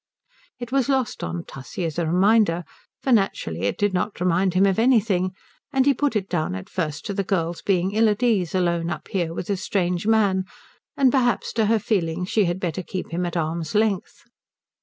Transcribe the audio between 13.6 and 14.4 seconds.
length.